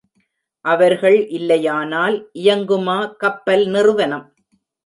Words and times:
அவர்கள் 0.65 1.27
இல்லையானால் 1.29 2.15
இயங்குமா 2.33 2.97
கப்பல் 3.17 3.65
நிறுவனம்? 3.67 4.25